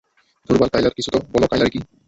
ধুরবাল 0.49 0.69
কাইলা 0.73 0.89
কিছু 0.97 1.09
তো 1.13 1.19
বলো 1.33 1.45
কাইলা 1.47 1.65
রিকি? 1.65 1.79